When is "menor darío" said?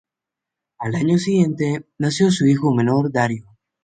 2.73-3.45